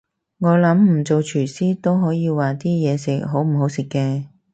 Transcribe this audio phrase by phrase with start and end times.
[0.39, 4.23] 我諗唔做廚師都可以話啲嘢食好唔好食嘅